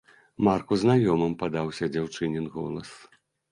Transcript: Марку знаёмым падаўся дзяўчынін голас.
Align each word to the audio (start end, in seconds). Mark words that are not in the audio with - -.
Марку 0.45 0.73
знаёмым 0.83 1.35
падаўся 1.45 1.85
дзяўчынін 1.93 2.51
голас. 2.59 2.89